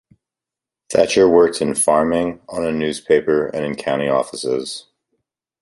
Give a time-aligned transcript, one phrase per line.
[0.89, 4.85] Thatcher worked in farming, on a newspaper and in county offices.